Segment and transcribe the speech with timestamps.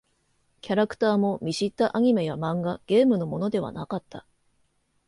[0.61, 4.25] キャラクターも見知ったアニメや漫画、ゲームのものではなかった。